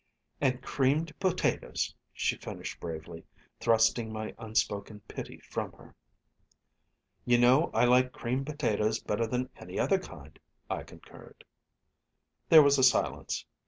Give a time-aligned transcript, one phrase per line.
[0.41, 3.23] "And creamed potatoes," she finished bravely,
[3.59, 5.93] thrusting my unspoken pity from her.
[7.23, 10.39] "You know I like creamed potatoes better than any other kind,"
[10.71, 11.43] I concurred.
[12.49, 13.45] There was a silence.